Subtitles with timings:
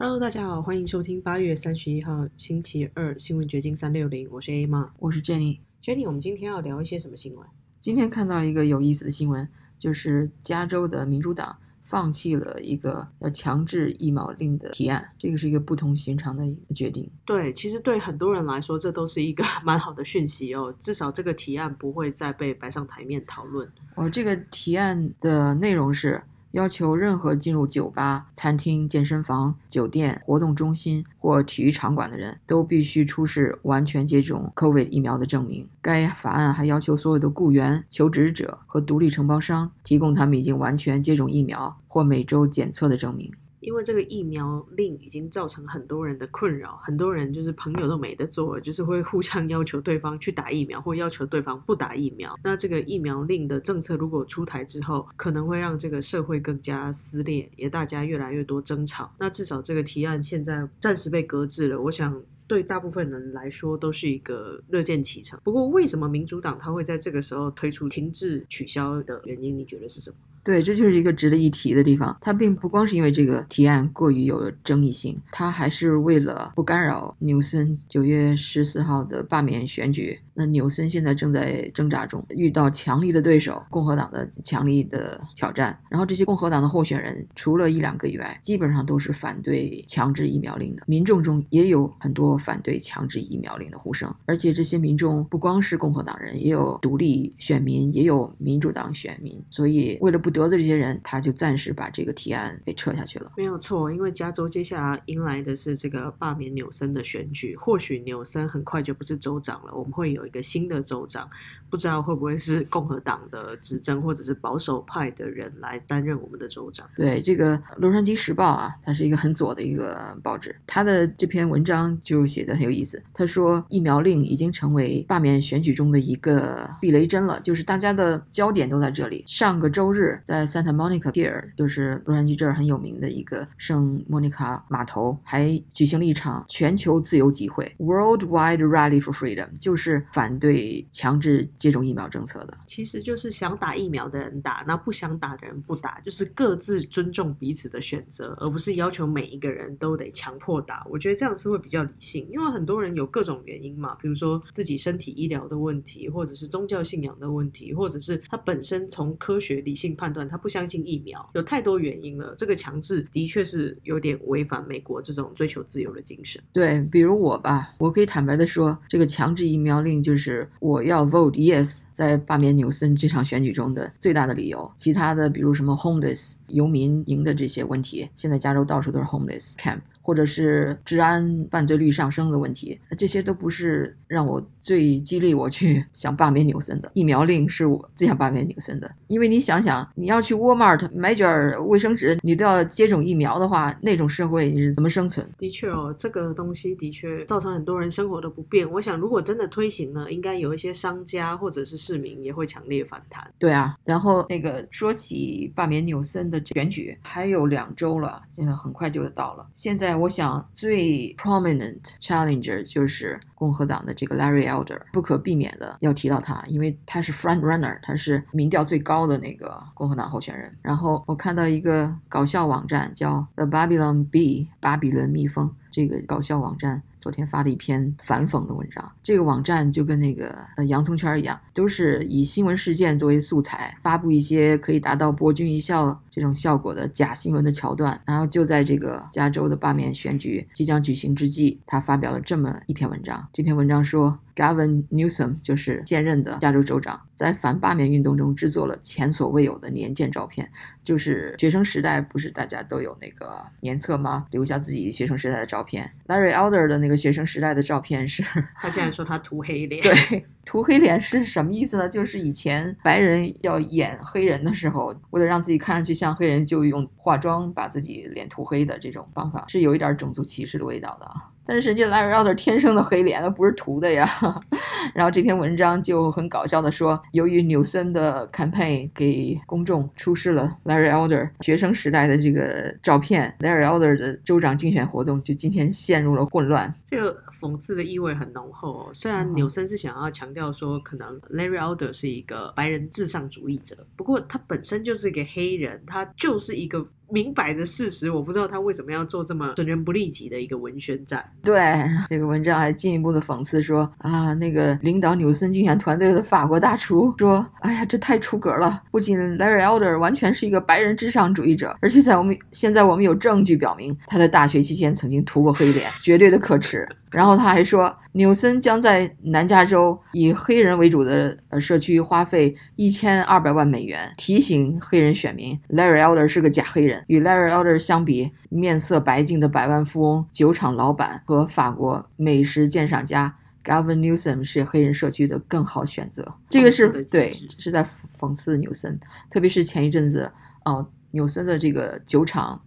[0.00, 5.58] Hello，大家好，欢迎收听八月三十一号星期二新闻掘金三六零，我是 A 妈，我是 Jenny。
[5.82, 7.44] Jenny，我们今天要聊一些什么新闻？
[7.80, 17.10] 今天看到一个有意思的新闻，就是加州的民主党放弃了一个要强制疫苗令的提案，这个是一个不同寻常的决定。
[17.26, 23.68] 对，其实对很多人来说，这都是一个 蛮好的讯息哦，至少这个提案不会再被摆上台面讨论。
[23.96, 26.22] 哦，这个提案的内容是。
[26.52, 35.68] 要求任何进入酒吧、餐厅、健身房、酒店、活动中心或体育场馆的人都必须出示完全接种 COVID 疫苗的证明。
[35.82, 43.30] 该法案还要求所有的雇员、求职者和独立承包商提供他们已经完全接种疫苗或每周检测的证明。
[43.60, 52.38] 因为这个疫苗令已经造成很多人的困扰，很多人就是朋友都没得做，就是会互相要求对方去打疫苗，或要求对方不打疫苗。
[52.42, 59.12] 那这个疫苗令的政策如果出台之后，可能会让这个社会更加撕裂，也大家越来越多争吵。
[59.18, 65.38] 那至少这个提案现在暂时被搁置了，我想对大部分人来说都是一个乐见其成。
[65.42, 70.16] 不过，为什么民主党他会在这个时候推出停滞取消的原因，你觉得是什么？
[70.48, 72.16] 对，这就是一个值得一提的地方。
[72.22, 80.18] 它并不光是因为这个提案过于有争议性，它还是为了不干扰纽森九月十四号的罢免选举。
[80.38, 85.76] 那纽森现在正在挣扎中，遇到强力的对手，共和党的强力的挑战。
[85.90, 90.84] 然后这些共和党的候选人，除了一两个以外，基本上都是反对强制疫苗令的。
[90.86, 99.42] 民众中也有很多反对强制疫苗令的呼声，而且这些民众不光是共和党人，也有独立选民，也有民主党选民。
[99.50, 103.32] 所以为了不得罪这些人，他就暂时把这个提案给撤下去了。
[103.36, 111.28] 没有错，因为加州接下来迎来的是这个罢免纽森的选举，或许纽森很快就不是州长了，我们会有一个新的州长，
[111.70, 116.86] 不知道会不会是共和党的执政或者是保守派的人来担任我们的州长。
[116.94, 123.02] 对这个《洛杉矶时报》啊，它是一个很左的一个报纸，它的这篇文章就写的很有意思。
[123.14, 129.24] 他说，疫苗令已经成为罢免选举中的一个避雷针了，就是大家的焦点都在这里。
[129.26, 142.58] 上个周日在 Santa Monica Pier，就是洛杉矶这儿很有名的一个圣莫妮卡码头，还举行了一场全球自由集会 （Worldwide Rally for Freedom），就是反对强制接种疫苗政策的。
[142.66, 150.84] 其实就是想打疫苗的人打，那不想打的人不打，就是各自尊重彼此的选择，而不是要求每一个人都得强迫打。
[150.90, 162.34] 我觉得这样是会比较理性，因为很多人有各种原因嘛，比如说自己身体医疗的问题，或者是宗教信仰的问题，或者是他本身从科学理性判断他不相信疫苗，有太多原因了。
[162.36, 166.42] 这个强制的确是有点违反美国这种追求自由的精神。
[166.52, 174.72] 对，比如我吧，我可以坦白的说，这个强制疫苗令就是我要 vote yes 在罢免纽森这场选举中的最大的理由。
[174.74, 179.80] 其他的，比如什么 homeless 游民营的这些问题，现在加州到处都是 homeless camp。
[180.08, 186.90] 或者是治安犯罪率上升的问题，这些都不是让我最激励我去想罢免纽森的。
[186.94, 191.28] 疫苗令是我最想罢免纽森的，因为你想想，你要去 Walmart 买卷
[191.66, 195.28] 卫生纸，你都要接种疫苗的话，那种社会你是怎么生存？
[195.36, 198.66] 的确哦，这个东西的确造成很多人生活的不便。
[198.72, 203.30] 我想，如果真的推行了，应该有一些商家或者是市民也会强烈反弹。
[203.38, 209.46] 对啊，然后那个说起罢免纽森的选举，还有两周了，现在很快就到了。
[209.52, 209.97] 现在。
[209.98, 220.56] 我想最 prominent challenger 就是共和党的这个 Larry Elder，不可避免的要提到他，因为他是 front runner，他是民调最高的那个共和党候选人。
[220.62, 228.92] 然后我看到一个搞笑网站叫 The Babylon Bee，巴比伦蜜蜂，这个搞笑网站昨天发了一篇反讽的文章。
[229.02, 238.00] 这个网站就跟那个呃洋葱圈一样，都是以新闻事件作为素材，发布一些可以达到博君一笑这种效果的假新闻的桥段。
[238.04, 243.28] 然后就在这个加州的罢免选举即将举行之际，他发表了这么一篇文章。
[243.32, 250.48] 这篇文章说，Gavin Newsom 就是现任的加州州长，在反罢免运动中制作了前所未有的年鉴照片。
[250.84, 254.24] 就是学生时代不是大家都有那个年册吗？
[254.30, 255.92] 留下自己学生时代的照片。
[256.06, 258.22] Larry Elder 的那个学生时代的照片是，
[258.54, 259.82] 他竟然说他涂黑脸。
[259.84, 261.86] 对，涂黑脸是什么意思呢？
[261.86, 271.28] 就是以前白人要演黑人的时候，为了让自己看上去像黑人，就用化妆把自己脸涂黑的这种方法，是有一点种族歧视的味道的啊。
[271.48, 274.06] 但是人家 Larry Elder 天生的黑脸，那不是涂的呀。
[274.94, 286.74] 然后这篇文章就很搞笑的说，由于纽森的 campaign 给公众出示了 Larry Elder 学生时代的这个照片，Larry Elder 的州长竞选活动就今天陷入了混乱。
[286.84, 288.90] 这个讽刺的意味很浓厚哦。
[288.92, 301.24] 虽然纽森是想要强调说，可能 Larry Elder 是一个白人至上主义者，不过他本身就是一个黑人，他就是一个明摆的事实，我不知道他为什么要做这么损人不利己的一个文宣战。
[301.42, 308.82] 对这个文章还进一步的讽刺说啊，那个领导纽森竞选团队的法国大厨说，哎呀，这太出格了！
[308.90, 316.86] 不仅 Larry Elder 完全是一个白人至上主义者，而且在我们现在我们有证据表明他在大学期间曾经涂过黑脸，绝对的可耻。
[317.10, 326.97] 然后他还说，纽森将在南加州以黑人为主的呃社区花费一千二百万美元，提醒黑人选民，Larry Elder 是个假黑人。
[327.06, 336.34] 与 Larry Elder 相比，面色白净的百万富翁、酒厂老板和法国美食鉴赏家 Gavin Newsom 是黑人社区的更好选择。
[336.50, 337.84] 这个是对，是在
[338.18, 338.98] 讽刺纽森，
[339.30, 340.30] 特别是前一阵子，
[340.64, 342.60] 哦，纽森的这个酒厂，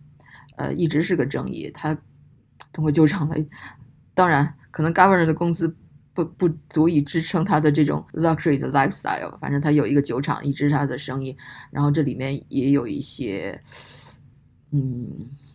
[0.57, 1.69] 呃，一直是个争议。
[1.73, 1.97] 他
[2.71, 3.45] 通过酒厂来。
[4.13, 5.73] 当然，可能 Governor 的工资
[6.13, 9.39] 不不足以支撑他的这种 luxury 的 lifestyle。
[9.39, 11.35] 反正他有一个酒厂，一直是他的生意。
[11.71, 13.59] 然后这里面也有一些，
[14.71, 15.07] 嗯，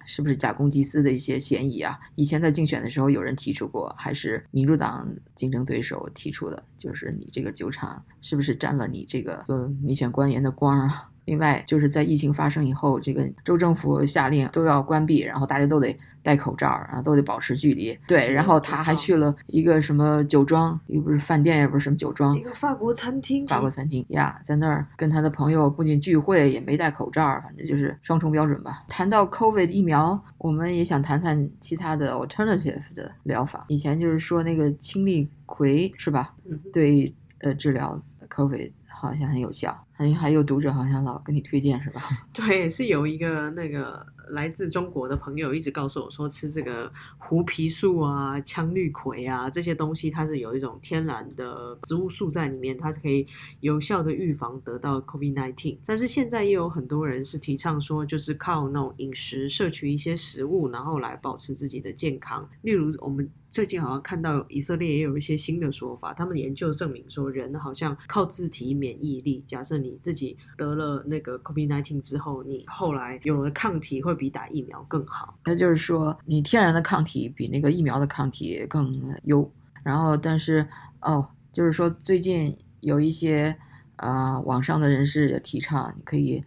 [0.04, 1.98] 是不是假公济私的一些嫌疑啊？
[2.14, 11.10] 以前在竞选的时候，有人提出过，还是民主党竞争对手提出的，就是你这个酒厂是不是沾了你这个做民选官员的光啊？
[11.26, 17.98] 另外，就是在疫情发生以后，这个州政府下令都要关闭，然后大家都得戴口罩，然后都得保持距离。
[18.06, 23.46] 对，然后他还去了一个什么酒庄，又不是饭店，也不是什么酒庄，一个法国餐厅。
[23.46, 28.84] 法国餐厅呀，在那儿跟他的朋友不仅聚会，也没戴口罩，反正就是双重标准吧。
[28.88, 33.64] 谈到 COVID 疫苗，我们也想谈谈其他的 alternative 的疗法。
[33.66, 36.34] 以前就是说那个氢力葵是吧？
[36.72, 38.70] 对，呃，治疗 COVID。
[38.98, 42.02] 好像很有效，还还有读者好像老跟你推荐是吧？
[42.32, 53.26] 对，是有一个那个来自中国的朋友一直告诉我说，吃这个胡皮素啊、羟氯喹啊这些东西，它是有一种天然的植物素在里面，它是可以
[53.60, 55.78] 有效的预防得到 COVID-19。
[55.86, 63.30] 但是现在也有很多人是提倡说，就是靠那种饮食摄取一些食物，然后来保持自己的健康，例如我们。
[63.48, 69.42] 最近好像看到以色列也有一些新的说法，他们研究证明说，人好像靠自体免疫力。
[69.46, 75.38] 假设你自己得了那个 COVID-19 之后，你后来有了抗体，会比打疫苗更好。
[75.44, 79.50] 那就是说，你天然的抗体比那个疫苗的抗体更优。
[79.82, 80.66] 然后，但是
[81.00, 83.56] 哦，就是说，最近有一些
[83.96, 86.42] 啊，网上的人士也提倡，你可以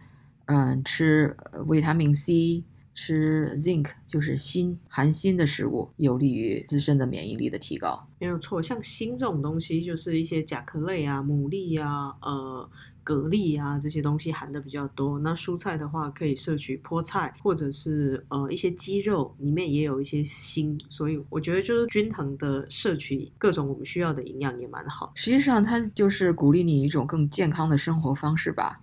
[0.46, 1.36] 嗯吃
[1.66, 2.64] 维他命 C。
[2.92, 8.06] 吃 zinc 就是锌含锌的食物，有利于自身的免疫力的提高。
[8.18, 12.70] 没有错，像锌这种东西，就是一些甲壳类啊、牡蛎啊、呃
[13.10, 15.18] 蛤蜊啊这些东西含的比较多。
[15.18, 20.78] 那蔬菜的话，可以摄取菠菜，或者是呃一些鸡肉，里面也有一些锌。
[20.88, 25.12] 所以我觉得就是均衡的摄取各种我们需要的营养也蛮好。
[25.14, 28.80] 实际上，它就是鼓励你一种更健康的生活方式吧。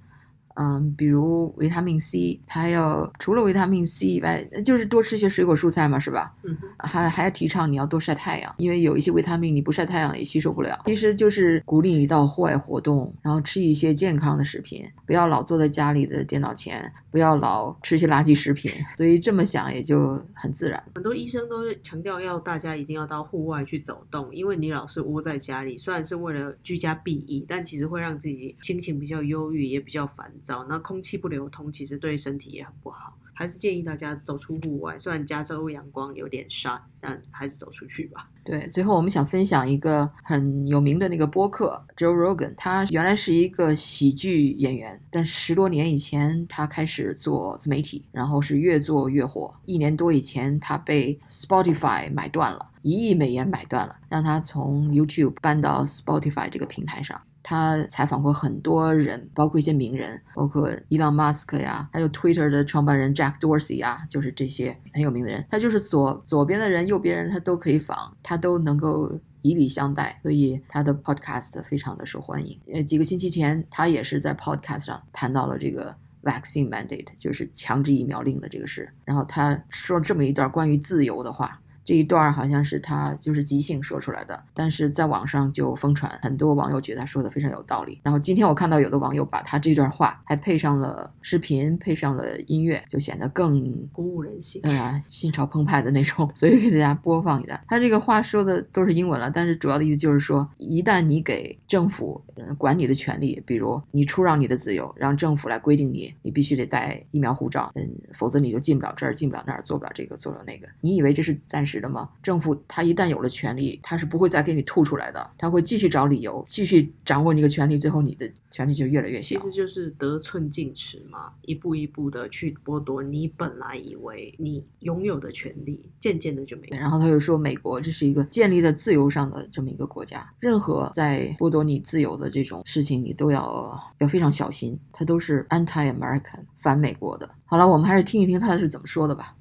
[0.60, 6.34] 嗯，比如维他命 C，它要除了维他命 C 以外，就是多吃些水果蔬菜嘛，是吧？
[6.44, 10.82] 嗯，还还要提倡你要多晒太阳，因为有一些维他命你不晒太阳也吸收不了。
[10.88, 18.72] 其实就是鼓励你到户外活动，然后吃一些健康的食品，不要老坐在家里的电脑前，不要老吃些垃圾食品。
[18.98, 20.84] 所以这么想也就很自然。
[20.96, 30.32] 很多医生都强调要大家一定要到户外去走动，因为你老是窝在家里，虽然是为了居家避疫，但其实会让自己心情比较忧郁，也比较烦。
[30.70, 34.98] 那空气不流通，其实对身体也很不好，还是建议大家走出户外。
[34.98, 38.30] 虽然加州阳光有点晒，但还是走出去吧。
[38.44, 42.54] 对，最后我们想分享一个很有名的那个播客，Joe Rogan。
[42.56, 49.54] 他原来是一个喜剧演员，但十多年以前他开始做自媒体，然后是越做越火。
[49.66, 57.20] 一年多以前，他被 Spotify 买断了，一亿美元买断了，让他从 YouTube 搬到 Spotify 这个平台上。
[57.50, 65.46] 他采访过很多人，包括一些名人，包括伊朗马斯克呀，还有 Twitter 的创办人 Jack Dorsey 啊，就是这些很有名的人。
[65.50, 72.60] 他就是左左边的人，右边人他都可以访，他都能够以礼相待，所以他的 Podcast 非常的受欢迎。
[72.74, 78.92] 呃，几个星期前，他也是在 Podcast 上谈到了这个 Vaccine Mandate，就是强制疫苗令的这个事。
[79.06, 81.62] 然后他说这么一段关于自由的话。
[81.88, 87.98] 这一段好像是他就是即兴说出来的，但是在网上就疯传，很多网友觉得他说的非常有道理。
[88.04, 96.30] 然后今天我看到有的网友把他这段话还配上了视频，配上了音乐，就显得更鼓舞人心，哎呀，心潮澎湃的那种。
[96.36, 102.22] 所以给大家播放一下，他这个话说的都是英文了，但是主要的意思就是说，一旦你给政府
[102.58, 110.68] 管你的权利，比如你出让你的自由，让政府来规定你，你必须得带疫苗护照，嗯，否则你就进不了这儿，进不了那儿，做不了这个，做不了那个。
[110.82, 111.77] 你以为这是暂时？
[111.78, 112.10] 实的吗？
[112.22, 119.38] 政府他一旦有了权利，他是不会再给你吐出来的，他会继续找理由，继续掌握你的权利，最后你的权利就越来越小。
[119.38, 126.78] 其实就是得寸进尺嘛，一步一步的去剥夺你本来以为你拥有的权利，渐渐的就没有。
[126.78, 137.30] 然后他又说，美国这是一个建立在自由上的这么一个国家，任何在剥夺你自由的这种事情，你都要要非常小心，它都是 anti-American 反美国的。
[137.46, 139.36] 好了，我们还是听一听他是怎么说的吧。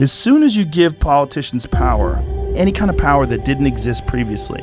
[0.00, 2.22] As soon as you give politicians power,
[2.54, 4.62] any kind of power that didn't exist previously,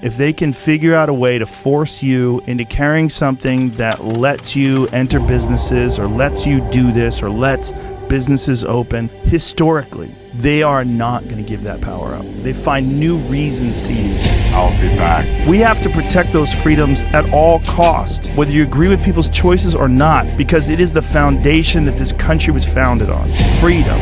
[0.00, 4.54] if they can figure out a way to force you into carrying something that lets
[4.54, 7.72] you enter businesses or lets you do this or lets
[8.12, 12.26] businesses open, historically, they are not going to give that power up.
[12.42, 14.52] They find new reasons to use it.
[14.52, 15.48] I'll be back.
[15.48, 19.74] We have to protect those freedoms at all cost, whether you agree with people's choices
[19.74, 23.30] or not, because it is the foundation that this country was founded on.
[23.62, 23.96] Freedom.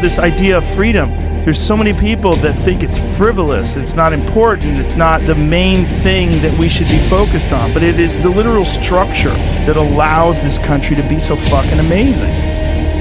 [0.00, 1.10] This idea of freedom,
[1.48, 5.86] there's so many people that think it's frivolous, it's not important, it's not the main
[6.02, 9.32] thing that we should be focused on, but it is the literal structure
[9.64, 12.28] that allows this country to be so fucking amazing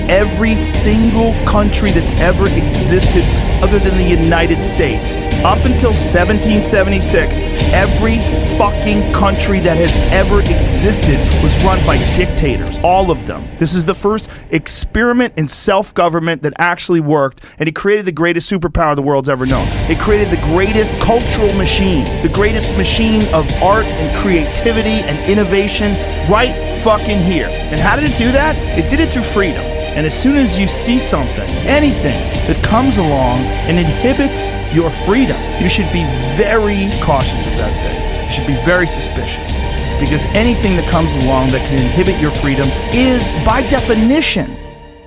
[0.09, 3.25] every single country that's ever existed
[3.61, 5.26] other than the United States.
[5.45, 7.37] Up until 1776,
[7.71, 8.17] every
[8.57, 12.79] fucking country that has ever existed was run by dictators.
[12.79, 13.47] All of them.
[13.59, 18.11] This is the first experiment in self government that actually worked, and it created the
[18.11, 19.67] greatest superpower the world's ever known.
[19.89, 25.91] It created the greatest cultural machine, the greatest machine of art and creativity and innovation
[26.31, 27.47] right fucking here.
[27.51, 28.55] And how did it do that?
[28.77, 29.76] It did it through freedom.
[29.97, 35.41] And as soon as you see something, anything that comes along and inhibits your freedom,
[35.59, 36.03] you should be
[36.37, 38.27] very cautious of that thing.
[38.27, 39.51] You should be very suspicious.
[39.99, 44.55] Because anything that comes along that can inhibit your freedom is, by definition,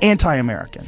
[0.02, 0.84] anti American.